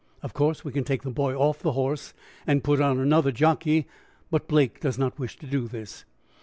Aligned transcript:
Of 0.23 0.33
course, 0.33 0.65
we 0.65 0.71
can 0.71 0.83
take 0.83 1.03
the 1.03 1.11
boy 1.11 1.35
off 1.37 1.59
the 1.59 1.73
horse 1.73 2.15
and 2.47 2.63
put 2.63 2.81
on 2.81 2.99
another 2.99 3.31
jockey, 3.31 3.85
but 4.31 4.47
Blake 4.47 4.79
does 4.79 4.97
not 4.97 5.19
wish 5.19 5.37
to 5.37 5.45
do 5.45 5.67
this. 5.67 6.05